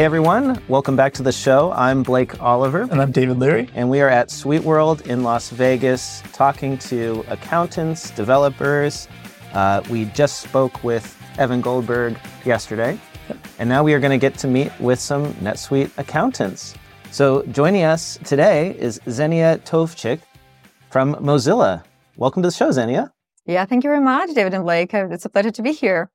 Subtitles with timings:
[0.00, 1.72] Hey everyone, welcome back to the show.
[1.72, 2.88] I'm Blake Oliver.
[2.90, 3.68] And I'm David Leary.
[3.74, 9.08] And we are at SuiteWorld in Las Vegas talking to accountants, developers.
[9.52, 12.16] Uh, we just spoke with Evan Goldberg
[12.46, 12.98] yesterday.
[13.58, 16.74] And now we are going to get to meet with some NetSuite accountants.
[17.10, 20.22] So joining us today is Xenia Tovchykh
[20.88, 21.84] from Mozilla.
[22.16, 23.12] Welcome to the show, Xenia.
[23.44, 24.94] Yeah, thank you very much, David and Blake.
[24.94, 26.10] It's a pleasure to be here.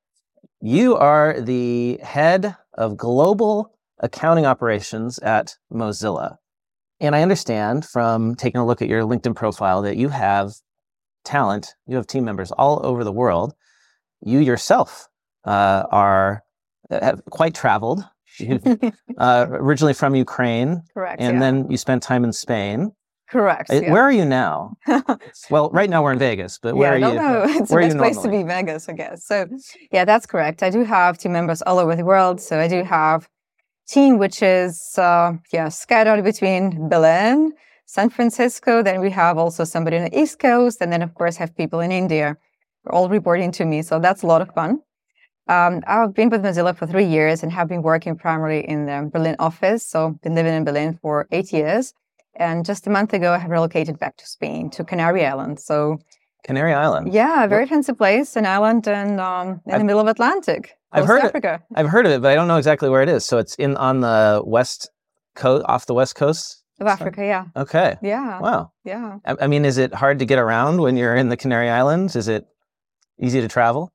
[0.60, 6.36] You are the head of global accounting operations at Mozilla.
[7.00, 10.52] And I understand from taking a look at your LinkedIn profile that you have
[11.24, 13.52] talent, you have team members all over the world.
[14.22, 15.08] You yourself
[15.44, 16.42] uh, are
[16.90, 18.04] have quite traveled.
[19.18, 20.82] uh, originally from Ukraine.
[20.92, 21.20] Correct.
[21.20, 21.40] And yeah.
[21.40, 22.92] then you spent time in Spain.
[23.30, 23.70] Correct.
[23.70, 23.92] Uh, yeah.
[23.92, 24.76] Where are you now?
[25.50, 27.18] well, right now we're in Vegas, but where yeah, are you?
[27.18, 29.26] No, it's where the best place to be, Vegas, I guess.
[29.26, 29.46] So,
[29.90, 30.62] yeah, that's correct.
[30.62, 32.40] I do have team members all over the world.
[32.40, 33.28] So I do have
[33.88, 37.52] team which is uh, yeah scattered between Berlin,
[37.86, 38.82] San Francisco.
[38.82, 41.80] Then we have also somebody on the East Coast, and then of course have people
[41.80, 42.36] in India.
[42.90, 44.80] All reporting to me, so that's a lot of fun.
[45.48, 49.08] Um, I've been with Mozilla for three years and have been working primarily in the
[49.12, 49.86] Berlin office.
[49.86, 51.94] So been living in Berlin for eight years.
[52.34, 55.64] And just a month ago, I have relocated back to Spain, to Canary Islands.
[55.64, 55.98] So
[56.44, 57.12] Canary Island.
[57.12, 57.70] Yeah, a very what?
[57.70, 60.76] fancy place, an island and um, in I've, the middle of Atlantic.
[60.96, 61.62] I've heard Africa.
[61.70, 63.24] It, I've heard of it, but I don't know exactly where it is.
[63.24, 64.90] So it's in on the west
[65.34, 67.24] coast, off the west coast of Africa.
[67.24, 67.44] Yeah.
[67.54, 67.96] Okay.
[68.02, 68.40] Yeah.
[68.40, 68.72] Wow.
[68.84, 69.18] Yeah.
[69.24, 72.16] I, I mean, is it hard to get around when you're in the Canary Islands?
[72.16, 72.46] Is it
[73.20, 73.92] easy to travel?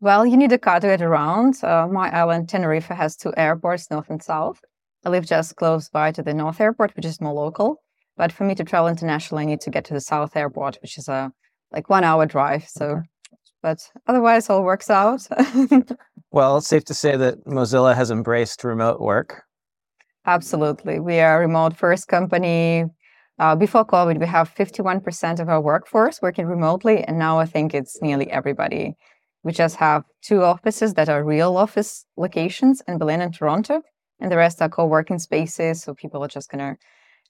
[0.00, 1.62] Well, you need a car to get around.
[1.62, 4.60] Uh, my island, Tenerife, has two airports, north and south.
[5.04, 7.82] I live just close by to the north airport, which is more local.
[8.16, 10.98] But for me to travel internationally, I need to get to the south airport, which
[10.98, 11.32] is a
[11.72, 12.68] like one hour drive.
[12.68, 13.02] So, okay.
[13.62, 15.26] but otherwise, all works out.
[16.30, 19.42] well, it's safe to say that Mozilla has embraced remote work.
[20.26, 22.84] Absolutely, we are a remote first company.
[23.38, 27.72] Uh, before COVID, we have 51% of our workforce working remotely, and now I think
[27.72, 28.94] it's nearly everybody.
[29.44, 33.82] We just have two offices that are real office locations in Berlin and Toronto,
[34.20, 35.82] and the rest are co-working spaces.
[35.82, 36.76] So people are just gonna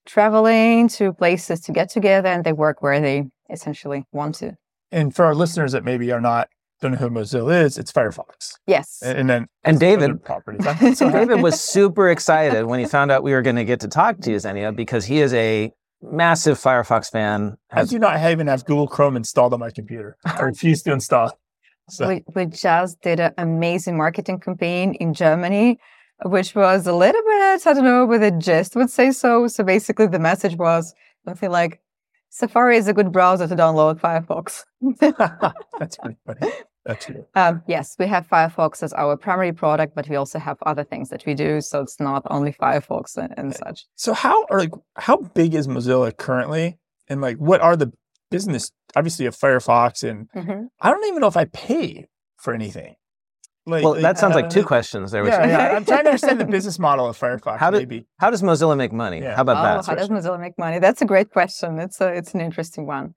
[0.06, 4.56] traveling to places to get together, and they work where they essentially want to.
[4.91, 6.49] And for our listeners that maybe are not
[6.81, 8.55] don't know who Mozilla is, it's Firefox.
[8.66, 9.00] Yes.
[9.03, 10.65] And, and then and David properties.
[10.99, 13.89] so David was super excited when he found out we were going to get to
[13.89, 15.72] talk to you, Xenia, because he is a
[16.03, 17.56] massive Firefox fan.
[17.71, 17.89] Has...
[17.89, 20.16] I do not even have Google Chrome installed on my computer.
[20.25, 21.33] I refuse to install.
[21.91, 22.06] So.
[22.06, 25.81] We, we just did an amazing marketing campaign in Germany,
[26.25, 29.49] which was a little bit, I don't know, but a gist would say so.
[29.49, 31.81] So basically, the message was something like
[32.31, 34.65] Safari is a good browser to download Firefox.
[35.78, 36.53] That's pretty funny.
[36.88, 37.06] That's.
[37.34, 41.10] Um, yes, we have Firefox as our primary product, but we also have other things
[41.10, 41.60] that we do.
[41.60, 43.84] So it's not only Firefox and, and such.
[43.94, 47.93] So how are like how big is Mozilla currently, and like what are the
[48.31, 48.72] business?
[48.97, 50.65] Obviously, of Firefox, and mm-hmm.
[50.81, 52.94] I don't even know if I pay for anything.
[53.66, 55.27] Like, well, that sounds like two questions there.
[55.27, 57.59] Yeah, yeah, I'm trying to understand the business model of Firefox.
[57.59, 58.06] How, do, maybe.
[58.19, 59.21] how does Mozilla make money?
[59.21, 59.37] Yeah.
[59.37, 59.87] How about oh, that?
[59.87, 60.78] How does Mozilla make money?
[60.78, 61.78] That's a great question.
[61.78, 63.15] It's a, it's an interesting one.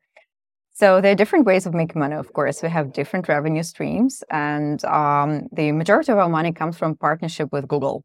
[0.73, 2.15] So there are different ways of making money.
[2.15, 6.77] Of course, we have different revenue streams, and um, the majority of our money comes
[6.77, 8.03] from partnership with Google.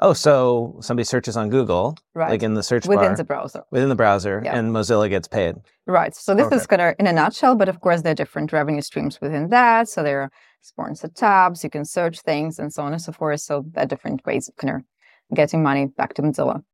[0.00, 2.30] Oh, so somebody searches on Google, right.
[2.30, 4.58] like in the search within bar, the browser, within the browser, yeah.
[4.58, 5.54] and Mozilla gets paid.
[5.86, 6.12] Right.
[6.14, 6.56] So this okay.
[6.56, 9.50] is kind of in a nutshell, but of course there are different revenue streams within
[9.50, 9.88] that.
[9.88, 10.30] So there are
[10.60, 13.42] sponsored tabs, you can search things, and so on and so forth.
[13.42, 14.82] So there are different ways of kind of
[15.36, 16.64] getting money back to Mozilla.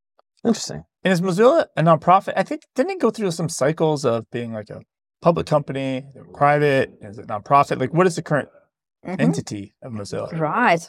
[0.42, 0.84] Interesting.
[1.04, 2.32] And is Mozilla a nonprofit?
[2.34, 4.80] I think didn't it go through some cycles of being like a
[5.20, 7.80] public company, private, is it nonprofit?
[7.80, 8.48] Like, what is the current
[9.06, 9.20] mm-hmm.
[9.20, 10.38] entity of Mozilla?
[10.38, 10.88] Right.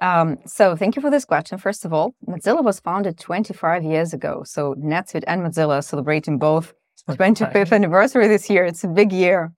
[0.00, 1.58] Um, so thank you for this question.
[1.58, 4.42] First of all, Mozilla was founded 25 years ago.
[4.44, 6.74] So NetSuite and Mozilla are celebrating both
[7.10, 8.64] 25th anniversary this year.
[8.64, 9.52] It's a big year.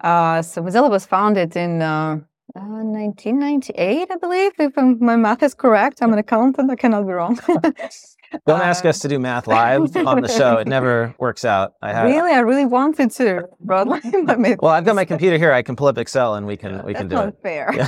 [0.00, 2.20] Uh, so Mozilla was founded in uh,
[2.54, 6.02] uh, 1998, I believe, if my math is correct.
[6.02, 6.70] I'm an accountant.
[6.70, 7.38] I cannot be wrong.
[8.46, 10.56] Don't ask us to do math live on the show.
[10.56, 11.72] It never works out.
[11.82, 15.52] I have, really, I really wanted to, well, I've got my computer here.
[15.52, 17.34] I can pull up Excel and we can we can do it.
[17.42, 17.72] Fair.
[17.74, 17.86] Yeah.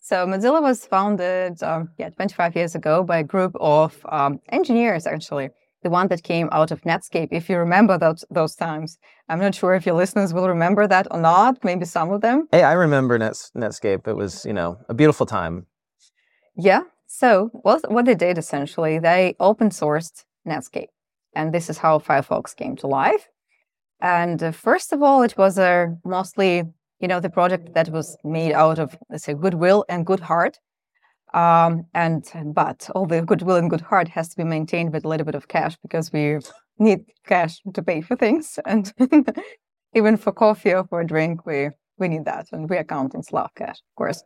[0.00, 5.06] so Mozilla was founded, um, yeah, 25 years ago by a group of um, engineers,
[5.06, 5.50] actually.
[5.82, 8.98] The one that came out of Netscape, if you remember those those times.
[9.28, 11.64] I'm not sure if your listeners will remember that or not.
[11.64, 12.48] Maybe some of them.
[12.52, 14.06] Hey, I remember Nets, Netscape.
[14.06, 15.66] It was, you know, a beautiful time.
[16.56, 20.88] Yeah, so what, what they did essentially, they open sourced Netscape.
[21.34, 23.28] And this is how Firefox came to life.
[24.00, 26.64] And uh, first of all, it was a mostly,
[27.00, 30.58] you know, the project that was made out of, let's say, goodwill and good heart.
[31.34, 32.24] Um, and
[32.54, 35.34] but all the goodwill and good heart has to be maintained with a little bit
[35.34, 36.38] of cash because we
[36.78, 38.92] need cash to pay for things, and
[39.94, 43.50] even for coffee or for a drink, we we need that, and we accountants love
[43.54, 44.22] cash, of course.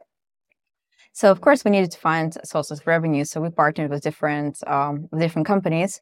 [1.13, 3.25] So of course we needed to find sources of revenue.
[3.25, 6.01] So we partnered with different um, different companies.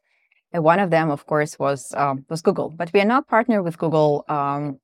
[0.51, 2.69] And one of them, of course, was um, was Google.
[2.69, 4.79] But we are not partnered with Google um,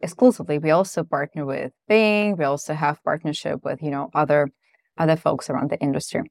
[0.00, 0.58] exclusively.
[0.58, 2.36] We also partner with Bing.
[2.36, 4.50] We also have partnership with you know other
[4.98, 6.30] other folks around the industry.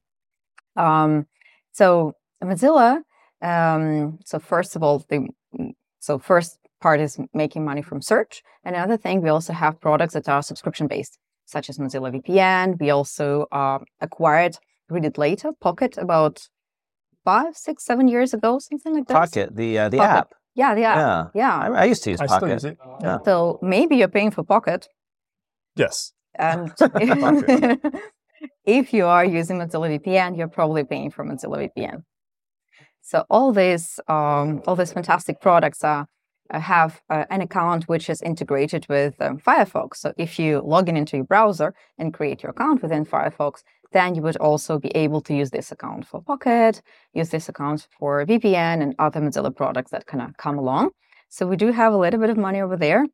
[0.76, 1.26] Um,
[1.72, 3.02] so Mozilla.
[3.42, 5.28] Um, so first of all, the
[5.98, 8.42] so first part is making money from search.
[8.64, 11.18] Another thing, we also have products that are subscription based,
[11.52, 12.80] such as Mozilla VPN.
[12.80, 14.58] We also uh, acquired,
[14.88, 16.48] read it later, Pocket about
[17.24, 19.14] five, six, seven years ago, something like that.
[19.14, 20.18] Pocket, the uh, the Pocket.
[20.18, 20.34] app.
[20.54, 20.96] Yeah, the app.
[20.96, 21.26] Yeah.
[21.42, 21.58] Yeah.
[21.58, 22.52] I, I used to use I still Pocket.
[22.52, 22.78] use it.
[23.00, 23.18] Yeah.
[23.24, 24.88] So maybe you're paying for Pocket.
[25.76, 26.12] Yes.
[26.34, 26.72] And
[28.78, 32.02] if you are using Mozilla VPN, you're probably paying for Mozilla VPN.
[33.02, 36.06] So all these um, all these fantastic products are
[36.60, 39.96] have uh, an account which is integrated with um, Firefox.
[39.96, 43.62] So if you log in into your browser and create your account within Firefox,
[43.92, 46.82] then you would also be able to use this account for Pocket,
[47.12, 50.90] use this account for VPN and other Mozilla products that kind of come along.
[51.28, 53.06] So we do have a little bit of money over there.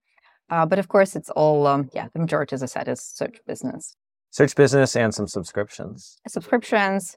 [0.50, 3.38] Uh, but of course, it's all, um, yeah, the majority, as I said, is search
[3.46, 3.94] business.
[4.30, 6.18] Search business and some subscriptions.
[6.26, 7.16] Subscriptions,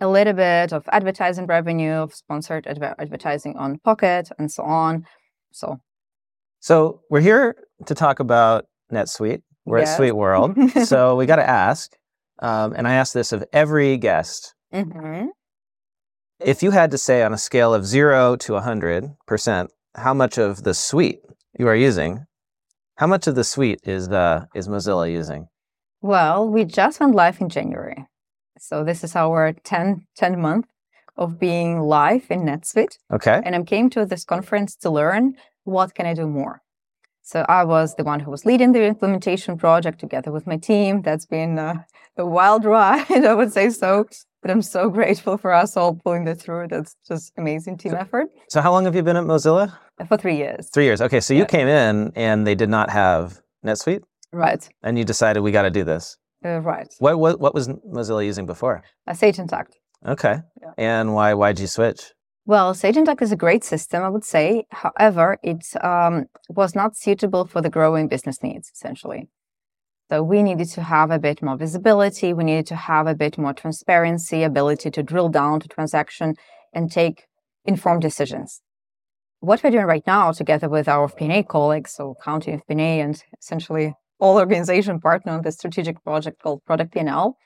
[0.00, 5.04] a little bit of advertising revenue, of sponsored adver- advertising on Pocket, and so on.
[5.52, 5.80] So,
[6.60, 7.56] So we're here
[7.86, 9.42] to talk about NetSuite.
[9.64, 9.90] We're Yes.
[9.90, 10.56] at Suite World.
[10.86, 11.92] so we got to ask,
[12.40, 15.28] um, and I ask this of every guest mhm.
[16.40, 20.62] if you had to say on a scale of zero to 100%, how much of
[20.64, 21.20] the suite
[21.58, 22.24] you are using,
[22.96, 25.48] how much of the suite is, uh, is Mozilla using?
[26.00, 28.06] well, we just went live in January.
[28.58, 30.66] So, this is our 10, 10 month
[31.18, 32.96] of being live in NetSuite.
[33.12, 33.40] Okay.
[33.44, 35.34] and I came to this conference to learn
[35.64, 36.62] what can I do more.
[37.22, 41.02] So I was the one who was leading the implementation project together with my team.
[41.02, 41.74] That's been uh,
[42.16, 44.06] a wild ride, I would say so.
[44.40, 46.68] But I'm so grateful for us all pulling that through.
[46.68, 49.76] That's just amazing team effort So how long have you been at Mozilla?
[50.08, 50.70] for three years.
[50.72, 51.00] Three years.
[51.02, 51.20] Okay.
[51.20, 51.46] So you Yeah.
[51.56, 55.70] came in and they did not have NetSuite Right, and you decided we got to
[55.70, 56.16] do this.
[56.44, 56.88] uh, right.
[57.00, 57.66] What, what, what was
[57.96, 58.82] Mozilla using before?
[59.08, 59.72] A Sage Intacct.
[60.06, 60.40] Okay.
[60.60, 60.72] Yeah.
[60.76, 62.12] And why, why'd you switch?
[62.46, 64.64] Well, Sage Intacct is a great system, I would say.
[64.70, 69.28] However, it um, was not suitable for the growing business needs, essentially.
[70.08, 72.32] So we needed to have a bit more visibility.
[72.32, 76.36] We needed to have a bit more transparency, ability to drill down to transaction
[76.72, 77.26] and take
[77.66, 78.62] informed decisions.
[79.40, 83.94] What we're doing right now, together with our FP&A colleagues, so County FP&A and essentially
[84.18, 87.36] all organization partner on this strategic project called Product P&L,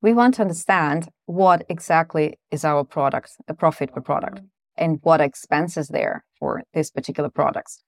[0.00, 4.40] we want to understand what exactly is our product, a profit per product,
[4.76, 7.82] and what expenses there for these particular products.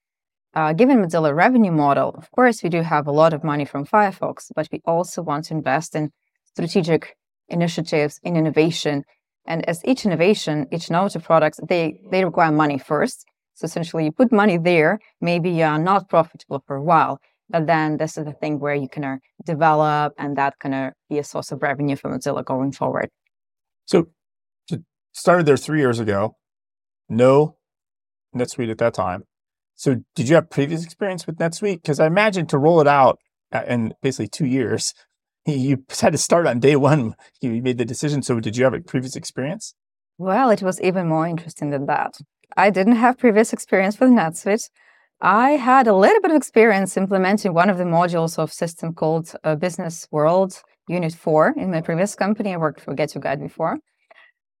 [0.53, 3.85] Uh, given Mozilla revenue model, of course, we do have a lot of money from
[3.85, 6.11] Firefox, but we also want to invest in
[6.43, 7.15] strategic
[7.47, 9.03] initiatives in innovation.
[9.45, 13.25] And as each innovation, each innovative products, they, they require money first.
[13.53, 17.19] So essentially, you put money there, maybe you're not profitable for a while,
[17.51, 21.19] but then this is the thing where you can uh, develop and that can be
[21.19, 23.09] a source of revenue for Mozilla going forward.
[23.85, 24.07] So,
[24.69, 24.77] so
[25.11, 26.37] started there three years ago.
[27.09, 27.57] No
[28.35, 29.23] NetSuite at that time.
[29.75, 31.81] So did you have previous experience with NetSuite?
[31.81, 33.19] Because I imagine to roll it out
[33.51, 34.93] uh, in basically two years,
[35.45, 37.15] you had to start on day one.
[37.41, 38.21] You made the decision.
[38.21, 39.73] So did you have a previous experience?
[40.17, 42.13] Well, it was even more interesting than that.
[42.55, 44.69] I didn't have previous experience with NetSuite.
[45.23, 49.31] I had a little bit of experience implementing one of the modules of system called
[49.43, 52.53] uh, Business World Unit 4 in my previous company.
[52.53, 53.77] I worked for Get Your Guide before.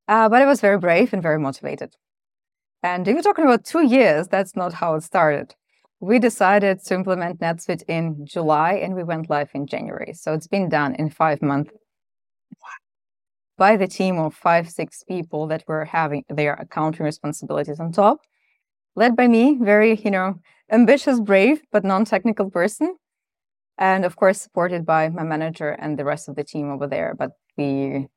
[0.07, 1.95] Uh, but I was very brave and very motivated.
[2.83, 5.55] And if you're talking about two years, that's not how it started.
[5.99, 10.13] We decided to implement NetSuite in July and we went live in January.
[10.13, 11.71] So it's been done in five months
[13.57, 18.19] by the team of five, six people that were having their accounting responsibilities on top,
[18.95, 20.39] led by me, very, you know,
[20.71, 22.95] ambitious, brave, but non-technical person.
[23.77, 27.15] And of course, supported by my manager and the rest of the team over there.
[27.17, 28.07] But we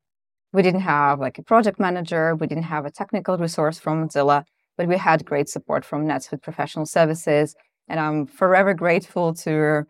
[0.53, 4.45] we didn't have like a project manager, we didn't have a technical resource from Mozilla,
[4.77, 7.57] but we had great support from NetSuite Professional Services.
[7.89, 9.85] And I'm forever grateful to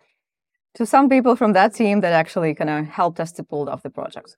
[0.74, 3.82] to some people from that team that actually kind of helped us to pull off
[3.82, 4.36] the project.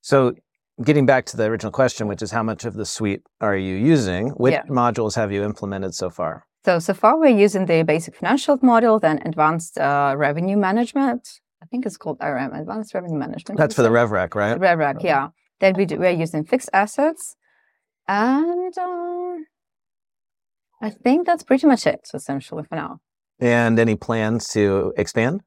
[0.00, 0.34] So
[0.82, 3.74] getting back to the original question, which is how much of the suite are you
[3.76, 4.30] using?
[4.30, 4.62] Which Yeah.
[4.64, 6.44] modules have you implemented so far?
[6.64, 11.28] So, so far we're using the basic financial model, then advanced uh, revenue management,
[11.62, 13.58] I think it's called RM, Advanced Revenue Management.
[13.58, 13.90] That's for the.
[13.90, 14.58] RevRec, right?
[14.58, 15.28] RevRec, yeah.
[15.60, 17.36] Then we do, we're using fixed assets,
[18.08, 19.44] and um,
[20.80, 23.00] I think that's pretty much it, essentially for now.
[23.38, 25.42] And any plans to expand?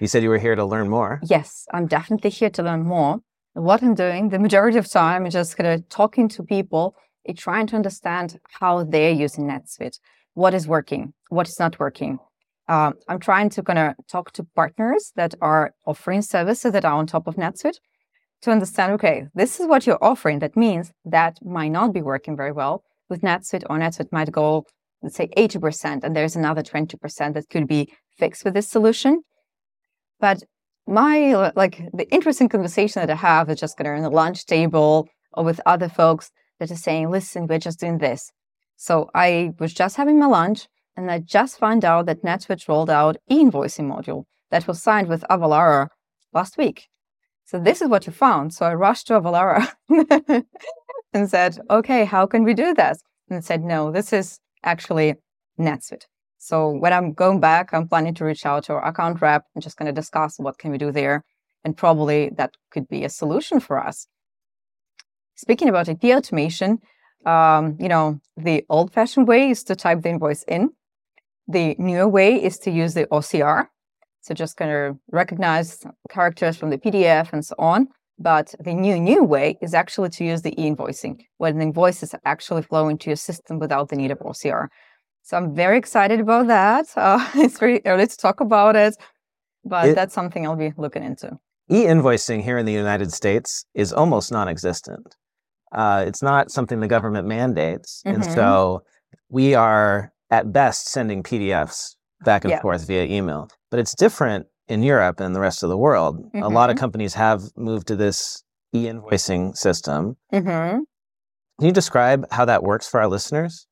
[0.00, 1.20] You said you were here to learn more.
[1.22, 3.20] Yes, I'm definitely here to learn more.
[3.54, 7.38] What I'm doing, the majority of time, is just kind of talking to people and
[7.38, 10.00] trying to understand how they're using NetSuite,
[10.34, 12.18] what is working, what is not working.
[12.66, 16.94] Um, I'm trying to kind of talk to partners that are offering services that are
[16.94, 17.78] on top of NetSuite
[18.42, 20.40] to understand, okay, this is what you're offering.
[20.40, 24.66] That means that might not be working very well with NetSuite, or NetSuite might go,
[25.00, 29.22] let's say, 80%, and there's another 20% that could be fixed with this solution.
[30.18, 30.42] But
[30.86, 35.44] my like the interesting conversation that I have is just on the lunch table or
[35.44, 38.30] with other folks that are saying, listen, we're just doing this.
[38.76, 42.90] So I was just having my lunch and I just found out that NetSuite rolled
[42.90, 45.88] out e-invoicing module that was signed with Avalara
[46.32, 46.88] last week.
[47.44, 48.54] So this is what you found.
[48.54, 49.72] So I rushed to Avalara
[51.12, 52.98] and said, okay, how can we do that?
[53.28, 55.14] And said, no, this is actually
[55.58, 56.04] NetSuite.
[56.44, 59.62] So when I'm going back, I'm planning to reach out to our account rep and
[59.62, 61.24] just going to discuss what can we do there.
[61.64, 64.06] And probably that could be a solution for us.
[65.36, 66.80] Speaking about AP automation,
[67.24, 70.68] um, you know, the old fashioned way is to type the invoice in.
[71.48, 73.68] The newer way is to use the OCR.
[74.20, 77.88] So just kind of recognize characters from the PDF and so on.
[78.18, 82.60] But the new, new way is actually to use the e-invoicing, when the invoices actually
[82.60, 84.68] flow into your system without the need of OCR.
[85.26, 86.86] So I'm very excited about that.
[86.96, 88.94] Uh, it's very early to talk about it,
[89.64, 91.38] but It- that's something I'll be looking into.
[91.70, 95.16] E-invoicing here in the United States is almost non-existent.
[95.72, 98.34] Uh, it's not something the government mandates, and Mhm.
[98.34, 98.82] so
[99.30, 102.60] we are at best sending PDFs back and Yeah.
[102.60, 103.48] forth via email.
[103.70, 106.14] But it's different in Europe and the rest of the world.
[106.34, 106.80] A lot of Mhm.
[106.80, 108.42] companies have moved to this
[108.74, 110.16] e-invoicing system.
[110.30, 110.84] hmm
[111.58, 113.66] Can you describe how that works for our listeners?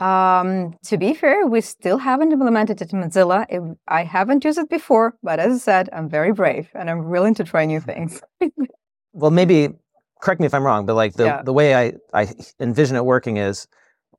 [0.00, 3.46] Um, to be fair, we still haven't implemented it in Mozilla.
[3.48, 7.10] It- I haven't used it before, but as I said, I'm very brave and I'm
[7.10, 8.20] willing to try new things.
[9.12, 9.70] Well, maybe
[10.22, 11.42] correct me if I'm wrong, but like the, Yeah.
[11.42, 12.28] the way I, I
[12.60, 13.66] envision it working is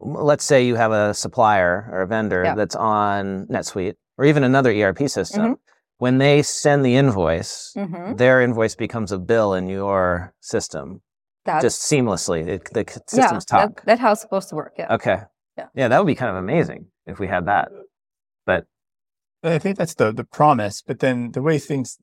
[0.01, 2.55] let's say you have a supplier or a vendor Yeah.
[2.55, 5.41] that's on NetSuite or even another ERP system.
[5.43, 5.53] Mm-hmm.
[5.99, 11.01] When they send the invoice, hmm their invoice becomes a bill in your system
[11.45, 12.45] That's just seamlessly.
[12.45, 13.75] It, the c- yeah, systems talk.
[13.77, 14.73] That, that's how it's supposed to work.
[14.77, 14.93] Yeah.
[14.95, 15.19] Okay.
[15.61, 15.67] Yeah.
[15.75, 17.69] Yeah, that would be kind of amazing if we had that.
[18.45, 18.65] But
[19.43, 20.81] I think that's the the promise.
[20.85, 21.97] But then the way things,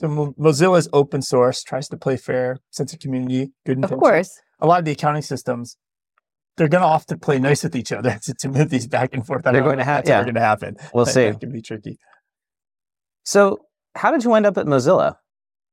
[0.00, 3.92] the Mo- Mozilla's open source, tries to play fair, sense of community, good enough.
[3.92, 4.30] Of course.
[4.60, 5.76] A lot of the accounting systems,
[6.56, 9.26] they're going to often play nice with each other to, to move these back and
[9.26, 9.46] forth.
[9.46, 10.22] I They're going to if ha- that's yeah.
[10.22, 10.76] going to happen.
[10.92, 11.30] we'll That- see.
[11.30, 11.98] That can be tricky.
[13.24, 13.58] So,
[13.94, 15.16] how did you end up at Mozilla?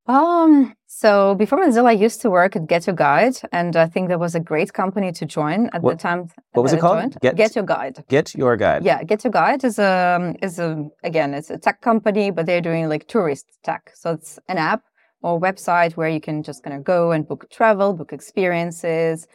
[0.06, 4.08] Um, so before Mozilla, I used to work at Get Your Guide, and I think
[4.08, 6.28] that was a great company to join at What- the time.
[6.52, 7.18] what was it called?
[7.20, 8.04] Get- Get Your Guide.
[8.08, 8.84] Get your guide.
[8.84, 12.60] Yeah, Get Your Guide is a is a again it's a tech company, but they're
[12.60, 13.92] doing like tourist tech.
[13.94, 14.82] So it's an app
[15.22, 19.26] or website where you can just kind of go and book travel, book experiences.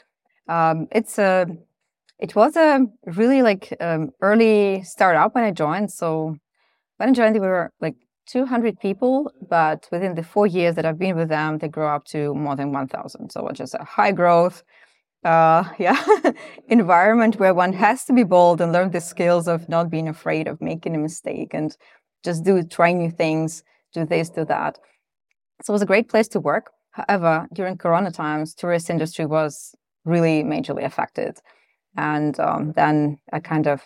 [0.49, 1.47] Um, it's a
[2.19, 5.91] it was a really like um, early startup when I joined.
[5.91, 6.35] So
[6.97, 7.95] when I joined, we were like
[8.27, 12.05] 200 people, but within the four years that I've been with them, they grow up
[12.05, 13.29] to more than 1,000.
[13.29, 14.63] So just a high growth,
[15.23, 16.01] uh, yeah,
[16.67, 20.47] environment where one has to be bold and learn the skills of not being afraid
[20.47, 21.75] of making a mistake and
[22.23, 24.77] just do try new things, do this, do that.
[25.63, 26.71] So it was a great place to work.
[26.91, 31.37] However, during Corona times, tourist industry was really majorly affected,
[31.95, 33.83] and um, then I kind of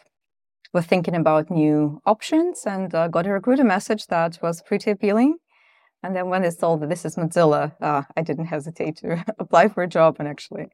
[0.74, 5.36] was thinking about new options and uh, got a recruiter message that was pretty appealing.
[6.04, 9.68] And then when they told that this is Mozilla, uh, I didn't hesitate to apply
[9.68, 10.68] for a job and actually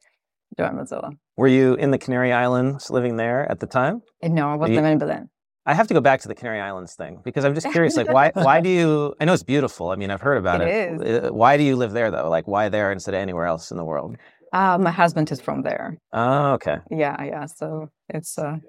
[0.57, 1.11] join Mozilla.
[1.35, 4.01] Were you in the Canary Islands living there at the time?
[4.23, 5.29] No, I was You- living in Berlin.
[5.69, 7.97] I have to go back to the Canary Islands thing because I'm just curious.
[7.97, 8.31] Like, why?
[8.35, 9.13] Why do you?
[9.19, 9.89] I know it's beautiful.
[9.89, 10.69] I mean, I've heard about it.
[11.01, 12.29] It Uh, Why do you live there though?
[12.29, 14.15] Like, why there instead of anywhere else in the world?
[14.53, 15.97] Uh, my husband is from there.
[16.13, 16.77] Oh, okay.
[16.89, 17.47] Yeah, yeah.
[17.47, 18.59] So it's uh,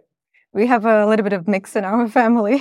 [0.59, 2.59] we have a little bit of mix in our family.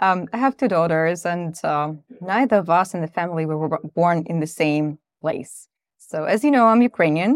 [0.00, 4.24] um, I have two daughters, and um, neither of us in the family were born
[4.26, 5.68] in the same place.
[5.98, 7.32] So as you know, I'm Ukrainian.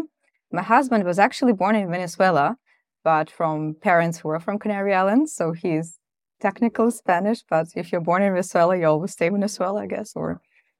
[0.51, 2.57] My husband was actually born in Venezuela,
[3.03, 5.33] but from parents who are from Canary Islands.
[5.33, 5.97] So he's
[6.39, 10.39] technically Spanish, but if you're born in Venezuela, you always stay Venezuela, I guess, or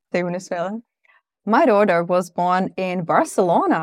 [0.09, 0.71] stay Venezuela.
[1.45, 3.81] My daughter was born in Barcelona,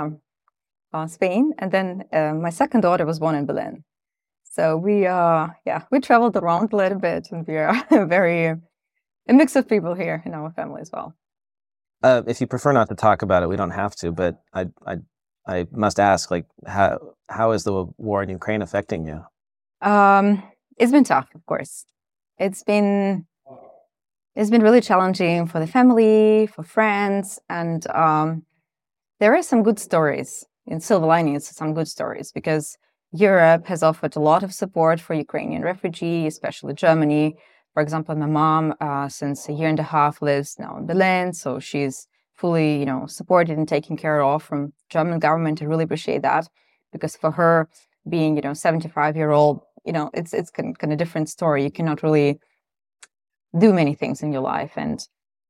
[0.92, 3.82] uh, Spain, and then uh, my second daughter was born in Berlin.
[4.54, 8.46] So we, uh, yeah, we traveled around a little bit, and we are a very
[8.46, 11.12] a mix of people here in our family as well.
[12.04, 14.12] Uh, if you prefer not to talk about it, we don't have to.
[14.12, 14.98] But I, I,
[15.48, 19.24] I must ask, like, how how is the war in Ukraine affecting you?
[19.80, 20.40] Um,
[20.76, 21.84] it's been tough, of course.
[22.38, 23.26] It's been
[24.36, 28.44] it's been really challenging for the family, for friends, and um,
[29.18, 31.48] there are some good stories in silver linings.
[31.48, 32.78] Some good stories because
[33.14, 37.36] Europe has offered a lot of support for Ukrainian refugees, especially Germany.
[37.72, 41.32] For example, my mom, uh, since a year and a half, lives now in Berlin,
[41.32, 45.62] so she's fully, you know, supported and taken care of from German government.
[45.62, 46.48] I really appreciate that
[46.90, 47.68] because for her,
[48.08, 51.62] being, you know, 75 year old, you know, it's it's kind of a different story.
[51.62, 52.40] You cannot really
[53.56, 54.98] do many things in your life, and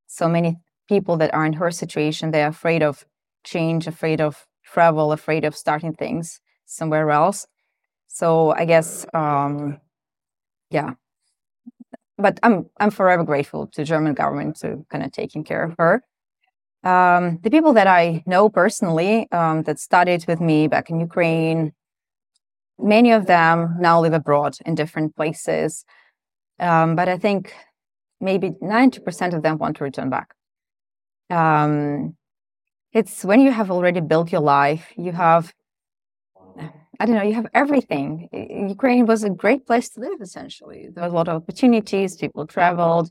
[0.07, 3.07] so many people that are in her situation, they're afraid of
[3.43, 7.47] change, afraid of travel, afraid of starting things somewhere else.
[8.15, 9.81] So I guess, um,
[10.71, 10.95] yeah.
[12.17, 16.05] But I'm I'm forever grateful to German government to kind of taking care of her.
[16.85, 21.73] Um, the people that I know personally um, that studied with me back in Ukraine,
[22.79, 25.85] many of them now live abroad in different places.
[26.61, 27.53] Um, but I think
[28.21, 30.35] maybe 90% of them want to return back.
[31.31, 32.17] Um,
[32.93, 35.53] it's when you have already built your life, you have
[37.01, 38.29] I don't know, you have everything.
[38.69, 40.89] Ukraine was a great place to live, essentially.
[40.93, 43.11] There was a lot of opportunities, people traveled.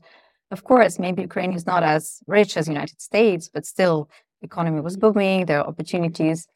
[0.50, 4.08] Of course, maybe Ukraine is not as rich as United States, but still,
[4.40, 6.46] the economy was booming, there are opportunities.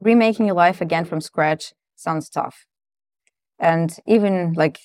[0.00, 2.66] Remaking your life again from scratch sounds tough.
[3.58, 4.78] And even like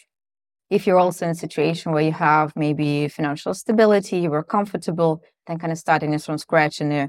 [0.69, 5.21] if you're also in a situation where you have maybe financial stability, you were comfortable,
[5.45, 7.07] then kind of starting this from scratch and, uh,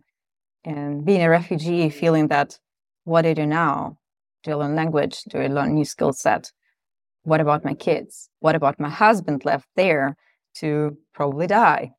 [0.65, 2.59] and being a refugee, feeling that
[3.05, 3.99] what do you do now?
[4.43, 5.23] Do I learn language?
[5.25, 6.51] Do I learn new skill set?
[7.25, 8.29] What about my kids?
[8.41, 10.17] What about my husband left there
[10.57, 11.93] to probably die?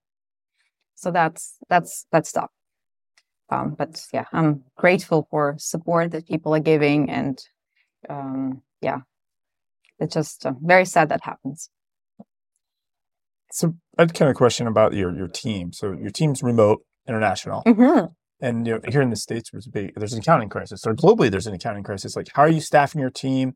[0.95, 2.51] So that's that's that's tough.
[3.49, 7.39] Um, but yeah, I'm grateful for support that people are giving, and
[8.09, 8.99] um, yeah,
[9.99, 11.69] it's just uh, very sad that happens.
[13.51, 15.71] So I had kind of question about your your team.
[15.71, 17.63] So your team's remote, international.
[17.67, 18.05] Mm-hmm.
[18.43, 20.85] And you know, here in the states, there's big there's an accounting crisis.
[20.85, 22.17] Or globally, there's an accounting crisis.
[22.17, 23.55] Like, how are you staffing your team?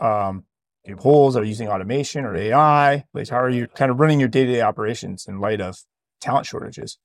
[0.00, 0.44] Um,
[0.86, 1.36] you have holes?
[1.36, 3.04] Are you using automation or AI?
[3.12, 5.76] Like, how are you kind of running your day to day operations in light of
[6.18, 6.98] talent shortages?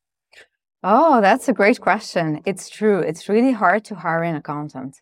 [0.83, 2.41] Oh, that's a great question.
[2.45, 2.99] It's true.
[2.99, 5.01] It's really hard to hire an accountant.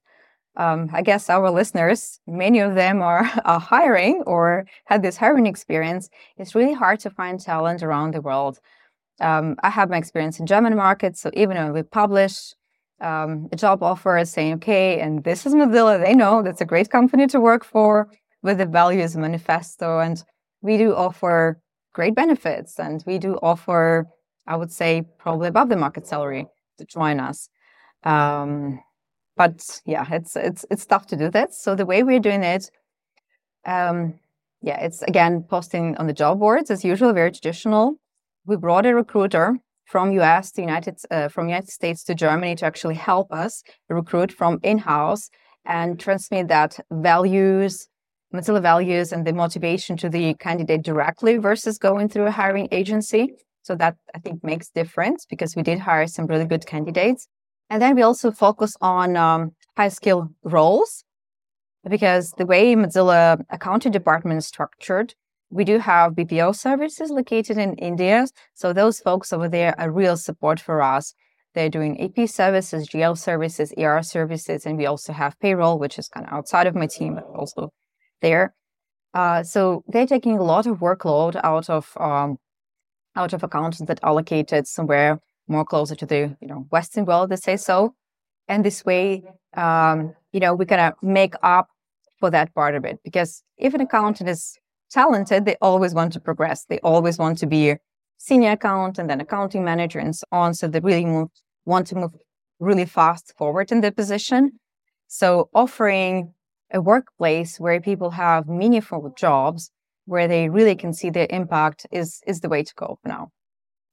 [0.58, 5.46] Um, I guess our listeners, many of them are, are hiring or had this hiring
[5.46, 6.10] experience.
[6.38, 8.60] It's really hard to find talent around the world
[9.20, 12.54] um, I have my experience in German market, so even when we publish
[13.02, 16.90] um, a job offer saying, okay, and this is Mozilla, they know that's a great
[16.90, 18.10] company to work for
[18.42, 20.24] with the values manifesto, and
[20.62, 21.60] we do offer
[21.94, 24.06] great benefits, and we do offer,
[24.48, 26.48] I would say, probably above the market salary
[26.78, 27.50] to join us.
[28.04, 28.82] Um,
[29.38, 31.54] but yeah, it's it's it's tough to do that.
[31.54, 32.70] So the way we're doing it,
[33.66, 34.20] um,
[34.62, 37.98] yeah, it's again posting on the job boards as usual, very traditional
[38.46, 42.66] we brought a recruiter from US to United uh, from United States to Germany to
[42.66, 45.30] actually help us recruit from in-house
[45.66, 47.88] and transmit that values,
[48.34, 53.34] Mozilla values and the motivation to the candidate directly versus going through a hiring agency.
[53.64, 57.28] So that I think makes difference because we did hire some really good candidates.
[57.72, 61.04] And then we also focus on um, high skill roles
[61.90, 65.16] because the way Mozilla accounting department is structured,
[65.50, 68.28] we do have BPO services located in India.
[68.54, 71.14] So those folks over there are real support for us.
[71.54, 76.10] They're doing AP services, GL services, ER services, and we also have payroll, which is
[76.10, 77.72] kind of outside of my team, but also
[78.22, 78.54] there.
[79.14, 82.38] Uh, so they're taking a lot of workload out of um,
[83.16, 87.38] out of accountants that allocated somewhere more closer to the you know Western world, they
[87.38, 87.94] say so.
[88.48, 89.24] And this way,
[89.56, 91.70] um, you know, we kind of make up
[92.20, 94.58] for that part of it because if an accountant is
[94.90, 96.66] talented, they always want to progress.
[96.66, 97.78] They always want to be a
[98.18, 100.54] senior accountant and then accounting manager and so on.
[100.54, 101.30] So they really move,
[101.66, 102.12] want to move
[102.60, 104.60] really fast forward in their position.
[105.08, 106.34] So offering
[106.74, 109.72] a workplace where people have meaningful jobs,
[110.06, 113.30] where they really can see their impact is, is the way to go now.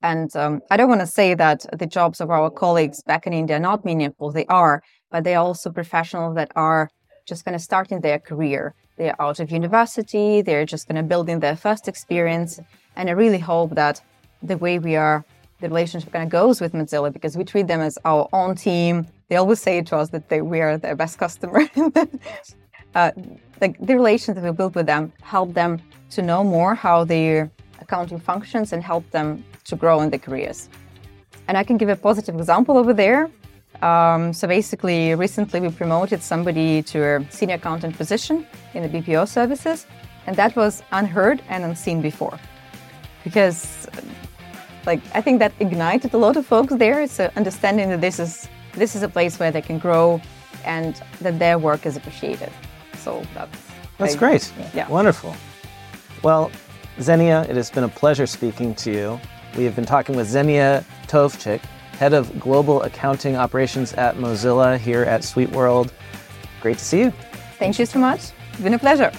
[0.03, 3.33] And um, I don't want to say that the jobs of our colleagues back in
[3.33, 4.33] India are not meaningful.
[4.33, 6.89] They are, but they are also professionals that are
[7.27, 8.75] just going to start in their career.
[8.97, 12.61] They're out of university, they're just going to build in their first experience.
[12.97, 14.01] And I really hope that
[14.43, 15.25] the way we are,
[15.61, 19.07] the relationship kind of goes with Mozilla because we treat them as our own team.
[19.29, 21.61] They always say to us that they, we are their best customer.
[22.95, 23.13] uh,
[23.61, 27.51] the, the relations that we build with them help them to know more how their
[27.81, 30.69] accounting functions and help them to grow in their careers.
[31.49, 33.31] And I can give a positive example over there.
[33.83, 39.27] Um, so basically, recently we promoted somebody to a senior accountant position in the BPO
[39.27, 39.87] services,
[40.27, 42.39] and that was unheard and unseen before.
[43.25, 43.89] Because,
[44.87, 47.07] like, I think that ignited a lot of folks there.
[47.09, 50.21] So understanding that this is this is a place where they can grow,
[50.65, 52.53] and that their work is appreciated.
[52.99, 53.59] So that's
[53.99, 54.53] that's great.
[54.75, 55.35] Yeah, wonderful.
[56.23, 56.53] Well,
[57.01, 59.21] Xenia, it has been a pleasure speaking to you.
[59.57, 61.63] We have been talking with Xenia Tovchykh,
[62.03, 65.93] head of global accounting operations at Mozilla here at SuiteWorld.
[66.61, 67.13] Great to see you.
[67.61, 68.33] Thank you so much.
[68.51, 69.13] It's been a pleasure.